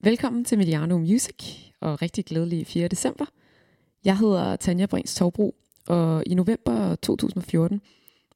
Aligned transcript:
Velkommen 0.00 0.44
til 0.44 0.58
Mediano 0.58 0.98
Music, 0.98 1.34
og 1.80 2.02
rigtig 2.02 2.24
glædelig 2.24 2.66
4. 2.66 2.88
december. 2.88 3.24
Jeg 4.04 4.18
hedder 4.18 4.56
Tanja 4.56 4.86
Brins 4.86 5.14
Torbro, 5.14 5.54
og 5.86 6.22
i 6.26 6.34
november 6.34 6.94
2014, 6.94 7.80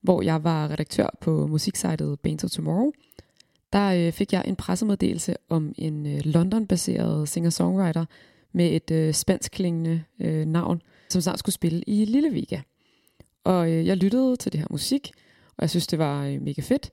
hvor 0.00 0.22
jeg 0.22 0.44
var 0.44 0.70
redaktør 0.70 1.06
på 1.20 1.46
musiksitet 1.46 2.20
Bands 2.20 2.44
of 2.44 2.50
Tomorrow, 2.50 2.92
der 3.72 4.06
øh, 4.06 4.12
fik 4.12 4.32
jeg 4.32 4.44
en 4.46 4.56
pressemeddelelse 4.56 5.36
om 5.48 5.74
en 5.78 6.06
øh, 6.06 6.20
London-baseret 6.24 7.28
singer-songwriter 7.28 8.04
med 8.52 8.72
et 8.72 8.90
øh, 8.90 9.14
spanskklingende 9.14 10.04
øh, 10.20 10.46
navn, 10.46 10.82
som 11.08 11.20
snart 11.20 11.38
skulle 11.38 11.54
spille 11.54 11.82
i 11.86 12.04
Lille 12.04 12.34
Vega. 12.34 12.60
Og 13.44 13.70
øh, 13.70 13.86
jeg 13.86 13.96
lyttede 13.96 14.36
til 14.36 14.52
det 14.52 14.60
her 14.60 14.66
musik, 14.70 15.10
og 15.56 15.62
jeg 15.62 15.70
synes, 15.70 15.86
det 15.86 15.98
var 15.98 16.24
øh, 16.24 16.42
mega 16.42 16.62
fedt. 16.62 16.90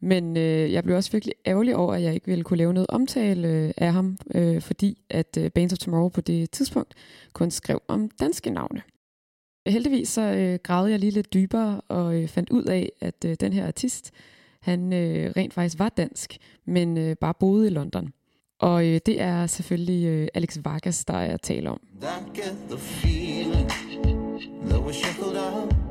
Men 0.00 0.36
øh, 0.36 0.72
jeg 0.72 0.84
blev 0.84 0.96
også 0.96 1.12
virkelig 1.12 1.34
ærgerlig 1.46 1.76
over, 1.76 1.94
at 1.94 2.02
jeg 2.02 2.14
ikke 2.14 2.26
ville 2.26 2.44
kunne 2.44 2.56
lave 2.56 2.72
noget 2.72 2.86
omtale 2.88 3.48
øh, 3.48 3.70
af 3.76 3.92
ham, 3.92 4.18
øh, 4.34 4.62
fordi 4.62 4.98
at 5.10 5.38
øh, 5.40 5.50
Bands 5.50 5.72
of 5.72 5.78
Tomorrow 5.78 6.08
på 6.08 6.20
det 6.20 6.50
tidspunkt 6.50 6.94
kun 7.32 7.50
skrev 7.50 7.82
om 7.88 8.10
danske 8.20 8.50
navne. 8.50 8.82
Heldigvis 9.66 10.08
så 10.08 10.20
øh, 10.22 10.58
gravede 10.62 10.90
jeg 10.90 10.98
lige 10.98 11.10
lidt 11.10 11.34
dybere 11.34 11.80
og 11.88 12.14
øh, 12.22 12.28
fandt 12.28 12.50
ud 12.50 12.64
af, 12.64 12.92
at 13.00 13.24
øh, 13.24 13.36
den 13.40 13.52
her 13.52 13.66
artist, 13.66 14.12
han 14.60 14.92
øh, 14.92 15.32
rent 15.36 15.54
faktisk 15.54 15.78
var 15.78 15.88
dansk, 15.88 16.36
men 16.64 16.98
øh, 16.98 17.16
bare 17.16 17.34
boede 17.40 17.66
i 17.66 17.70
London. 17.70 18.12
Og 18.58 18.86
øh, 18.86 19.00
det 19.06 19.20
er 19.20 19.46
selvfølgelig 19.46 20.06
øh, 20.06 20.28
Alex 20.34 20.58
Vargas, 20.64 21.04
der 21.04 21.14
er 21.14 21.36
tale 21.36 21.70
om. 21.70 21.80
get 22.34 22.54
the 22.68 22.78
feeling 22.78 23.68
that. 24.68 24.80
We're 24.80 25.85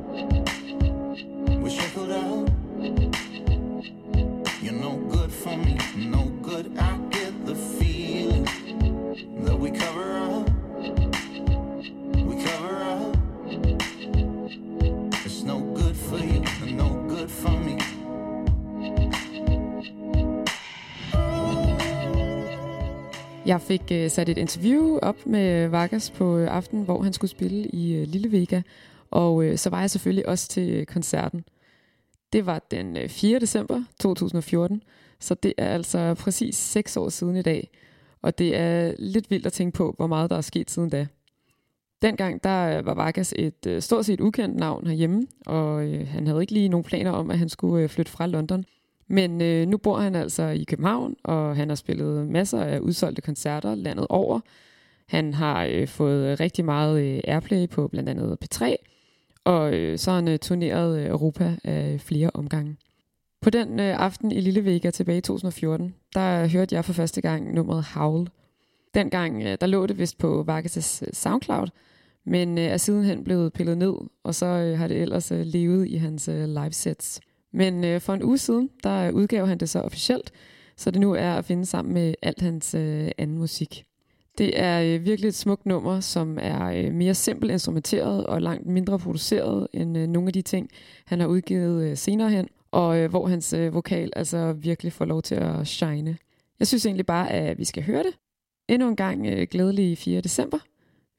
Jeg 23.46 23.60
fik 23.60 23.82
øh, 23.92 24.10
sat 24.10 24.28
et 24.28 24.38
interview 24.38 24.98
op 24.98 25.26
med 25.26 25.68
Vargas 25.68 26.10
på 26.10 26.36
øh, 26.36 26.48
aften, 26.50 26.82
hvor 26.82 27.02
han 27.02 27.12
skulle 27.12 27.30
spille 27.30 27.68
i 27.68 27.94
øh, 27.94 28.06
Lille 28.08 28.32
Vega, 28.32 28.62
og 29.10 29.44
øh, 29.44 29.58
så 29.58 29.70
var 29.70 29.80
jeg 29.80 29.90
selvfølgelig 29.90 30.28
også 30.28 30.48
til 30.48 30.70
øh, 30.70 30.86
koncerten. 30.86 31.44
Det 32.32 32.46
var 32.46 32.58
den 32.70 32.96
øh, 32.96 33.08
4. 33.08 33.38
december 33.38 33.82
2014, 34.00 34.82
så 35.20 35.34
det 35.34 35.54
er 35.58 35.68
altså 35.68 36.14
præcis 36.14 36.56
6 36.56 36.96
år 36.96 37.08
siden 37.08 37.36
i 37.36 37.42
dag, 37.42 37.70
og 38.22 38.38
det 38.38 38.56
er 38.56 38.94
lidt 38.98 39.30
vildt 39.30 39.46
at 39.46 39.52
tænke 39.52 39.76
på, 39.76 39.94
hvor 39.96 40.06
meget 40.06 40.30
der 40.30 40.36
er 40.36 40.40
sket 40.40 40.70
siden 40.70 40.90
da. 40.90 41.06
Dengang 42.02 42.44
der 42.44 42.78
øh, 42.78 42.86
var 42.86 42.94
Vargas 42.94 43.34
et 43.36 43.76
stort 43.80 44.06
set 44.06 44.20
ukendt 44.20 44.56
navn 44.56 44.86
herhjemme, 44.86 45.26
og 45.46 45.80
han 46.06 46.26
havde 46.26 46.40
ikke 46.40 46.52
lige 46.52 46.68
nogen 46.68 46.84
planer 46.84 47.10
om, 47.10 47.30
at 47.30 47.38
han 47.38 47.48
skulle 47.48 47.88
flytte 47.88 48.12
fra 48.12 48.26
London– 48.26 48.64
men 49.08 49.42
øh, 49.42 49.68
nu 49.68 49.76
bor 49.76 49.98
han 49.98 50.14
altså 50.14 50.42
i 50.48 50.64
København, 50.64 51.16
og 51.24 51.56
han 51.56 51.68
har 51.68 51.76
spillet 51.76 52.26
masser 52.26 52.60
af 52.60 52.78
udsolgte 52.78 53.22
koncerter 53.22 53.74
landet 53.74 54.06
over. 54.08 54.40
Han 55.06 55.34
har 55.34 55.64
øh, 55.64 55.88
fået 55.88 56.32
øh, 56.32 56.40
rigtig 56.40 56.64
meget 56.64 57.02
øh, 57.02 57.20
airplay 57.24 57.68
på 57.68 57.88
blandt 57.88 58.08
andet 58.08 58.38
P3, 58.44 58.76
og 59.44 59.74
øh, 59.74 59.98
så 59.98 60.10
har 60.10 60.16
han 60.16 60.28
øh, 60.28 60.38
turneret 60.38 60.98
øh, 60.98 61.06
Europa 61.06 61.56
af 61.64 62.00
flere 62.00 62.30
omgange. 62.34 62.76
På 63.40 63.50
den 63.50 63.80
øh, 63.80 64.00
aften 64.00 64.32
i 64.32 64.40
Lille 64.40 64.64
Vega 64.64 64.90
tilbage 64.90 65.18
i 65.18 65.20
2014, 65.20 65.94
der 66.14 66.46
hørte 66.46 66.74
jeg 66.74 66.84
for 66.84 66.92
første 66.92 67.20
gang 67.20 67.54
nummeret 67.54 67.84
Howl. 67.84 68.28
Dengang 68.94 69.42
øh, 69.42 69.58
der 69.60 69.66
lå 69.66 69.86
det 69.86 69.98
vist 69.98 70.18
på 70.18 70.44
Vargas' 70.48 71.02
SoundCloud, 71.12 71.68
men 72.24 72.58
øh, 72.58 72.64
er 72.64 72.76
sidenhen 72.76 73.24
blevet 73.24 73.52
pillet 73.52 73.78
ned, 73.78 73.94
og 74.24 74.34
så 74.34 74.46
øh, 74.46 74.78
har 74.78 74.88
det 74.88 75.02
ellers 75.02 75.32
øh, 75.32 75.40
levet 75.40 75.88
i 75.88 75.96
hans 75.96 76.28
øh, 76.28 76.48
livesets. 76.48 77.20
Men 77.56 77.84
øh, 77.84 78.00
for 78.00 78.14
en 78.14 78.22
uge 78.22 78.38
siden, 78.38 78.70
der 78.82 79.08
øh, 79.08 79.14
udgav 79.14 79.46
han 79.46 79.58
det 79.58 79.68
så 79.68 79.80
officielt, 79.80 80.32
så 80.76 80.90
det 80.90 81.00
nu 81.00 81.12
er 81.12 81.32
at 81.32 81.44
finde 81.44 81.66
sammen 81.66 81.94
med 81.94 82.14
alt 82.22 82.40
hans 82.40 82.74
øh, 82.74 83.10
anden 83.18 83.38
musik. 83.38 83.84
Det 84.38 84.60
er 84.60 84.82
øh, 84.82 85.04
virkelig 85.04 85.28
et 85.28 85.34
smukt 85.34 85.66
nummer, 85.66 86.00
som 86.00 86.38
er 86.40 86.64
øh, 86.66 86.94
mere 86.94 87.14
simpelt 87.14 87.52
instrumenteret 87.52 88.26
og 88.26 88.42
langt 88.42 88.66
mindre 88.66 88.98
produceret 88.98 89.68
end 89.72 89.98
øh, 89.98 90.06
nogle 90.06 90.26
af 90.28 90.32
de 90.32 90.42
ting, 90.42 90.70
han 91.06 91.20
har 91.20 91.26
udgivet 91.26 91.84
øh, 91.84 91.96
senere 91.96 92.30
hen, 92.30 92.48
og 92.70 92.98
øh, 92.98 93.10
hvor 93.10 93.26
hans 93.26 93.52
øh, 93.52 93.74
vokal 93.74 94.12
altså 94.16 94.52
virkelig 94.52 94.92
får 94.92 95.04
lov 95.04 95.22
til 95.22 95.34
at 95.34 95.66
shine. 95.66 96.16
Jeg 96.58 96.66
synes 96.66 96.86
egentlig 96.86 97.06
bare, 97.06 97.30
at 97.30 97.58
vi 97.58 97.64
skal 97.64 97.82
høre 97.82 98.02
det. 98.02 98.12
Endnu 98.68 98.88
en 98.88 98.96
gang 98.96 99.26
øh, 99.26 99.46
glædelig 99.50 99.98
4. 99.98 100.20
december. 100.20 100.58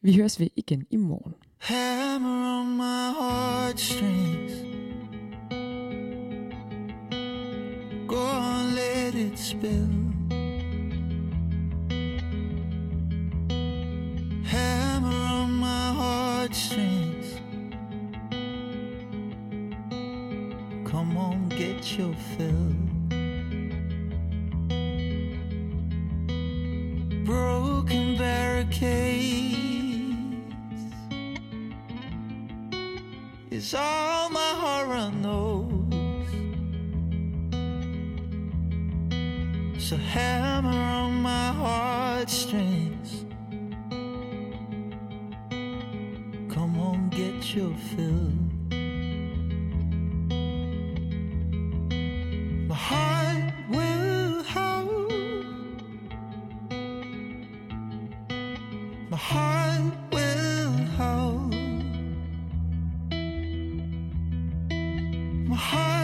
Vi 0.01 0.15
høres 0.15 0.39
ved 0.39 0.47
igen 0.55 0.85
i 0.89 0.95
morgen. 0.95 1.33
Hammer 1.57 2.59
on 2.59 2.77
my 2.77 3.13
heartstrings 3.19 4.66
on, 9.17 9.23
let 9.23 9.33
it 9.33 9.37
spill. 9.37 9.89
Hammer 14.45 15.07
on 15.07 15.51
my 15.53 15.93
heartstrings. 15.93 17.39
Come 20.85 21.17
on, 21.17 21.49
get 21.49 21.97
your 21.97 22.13
fill. 22.37 22.73
Broken 27.25 28.17
barricades 28.17 28.85
is 33.51 33.73
all 33.73 34.29
my 34.29 34.53
horror 34.57 35.11
knows. 35.11 35.56
So 39.87 39.95
hammer 39.95 40.67
on 40.67 41.13
my 41.21 41.47
heartstrings. 41.53 43.23
Come 46.53 46.77
on, 46.77 47.07
get 47.09 47.55
your 47.55 47.73
fill. 47.73 48.33
My 52.67 52.75
heart 52.75 53.53
will 53.69 54.43
howl. 54.43 55.09
My 59.09 59.17
heart 59.17 59.93
will 60.11 60.71
howl. 60.97 61.49
My 65.47 65.55
heart 65.55 65.96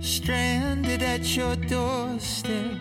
stranded 0.00 1.02
at 1.02 1.36
your 1.36 1.56
doorstep. 1.56 2.76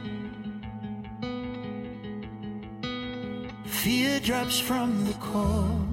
Fear 3.66 4.20
drops 4.20 4.60
from 4.60 5.06
the 5.06 5.14
core. 5.14 5.86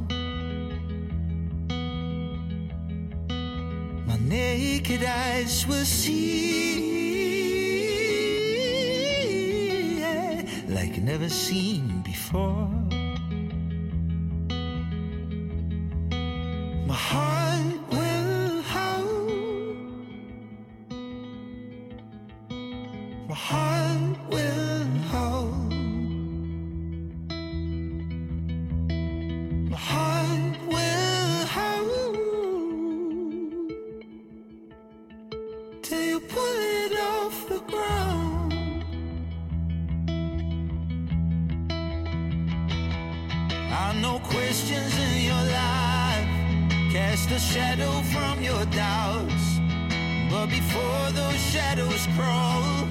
My 4.07 4.19
naked 4.19 5.05
eyes 5.05 5.67
will 5.67 5.85
see 5.85 6.47
like 10.69 10.99
never 10.99 11.29
seen 11.29 12.03
before. 12.05 12.69
My 16.87 16.95
heart 16.95 17.36
Questions 44.23 44.99
in 44.99 45.25
your 45.27 45.35
life 45.35 46.29
cast 46.93 47.31
a 47.31 47.39
shadow 47.39 47.91
from 48.13 48.43
your 48.43 48.65
doubts. 48.67 49.61
But 50.31 50.47
before 50.47 51.13
those 51.13 51.41
shadows 51.53 52.07
crawl 52.17 52.89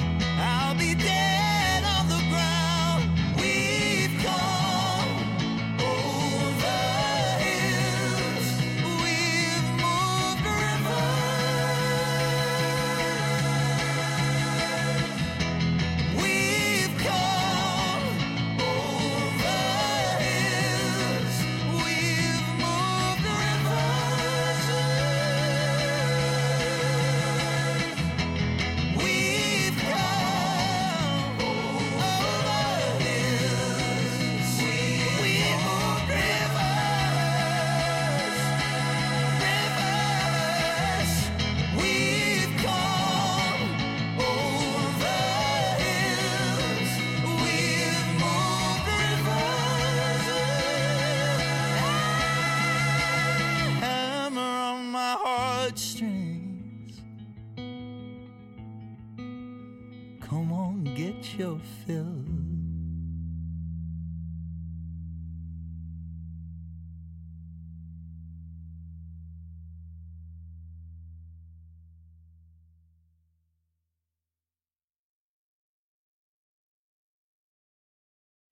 heartstrings. 55.65 57.01
Come 60.21 60.51
on, 60.53 60.83
get 60.95 61.39
your 61.39 61.59
fill. 61.87 62.34